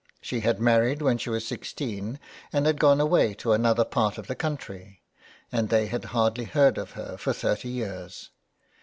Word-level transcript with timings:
She 0.19 0.39
had 0.39 0.59
married 0.59 1.03
when 1.03 1.19
she 1.19 1.29
was 1.29 1.47
sixteen, 1.47 2.19
and 2.51 2.65
had 2.65 2.79
gone 2.79 2.99
away 2.99 3.35
to 3.35 3.51
another 3.53 3.85
part 3.85 4.17
of 4.17 4.25
the 4.25 4.33
country, 4.33 5.03
and 5.51 5.69
they 5.69 5.85
had 5.85 6.05
hardly 6.05 6.45
heard 6.45 6.79
of 6.79 6.93
her 6.93 7.17
for 7.17 7.33
thirty 7.33 7.69
years. 7.69 8.31